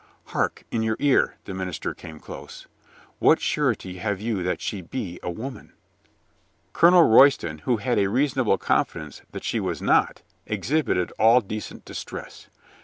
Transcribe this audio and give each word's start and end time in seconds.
"Hark 0.33 0.63
in 0.71 0.81
your 0.81 0.95
ear!" 0.97 1.35
the 1.45 1.53
minister 1.53 1.93
came 1.93 2.19
close. 2.19 2.65
"What 3.19 3.39
surety 3.39 3.99
have 3.99 4.19
you 4.19 4.41
that 4.41 4.59
she 4.59 4.81
be 4.81 5.19
.a 5.21 5.29
woman?" 5.29 5.73
Colonel 6.73 7.03
Royston, 7.03 7.59
who 7.59 7.77
had 7.77 7.99
a 7.99 8.07
reasonable 8.09 8.57
confidence 8.57 9.21
that 9.29 9.43
she 9.43 9.59
was 9.59 9.79
not, 9.79 10.23
exhibited 10.47 11.11
all 11.19 11.39
decent 11.39 11.85
distress. 11.85 12.47